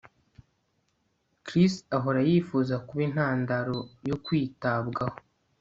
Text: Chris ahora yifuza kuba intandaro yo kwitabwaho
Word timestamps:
Chris 1.45 1.73
ahora 1.95 2.19
yifuza 2.29 2.75
kuba 2.87 3.01
intandaro 3.07 3.77
yo 4.09 4.15
kwitabwaho 4.25 5.17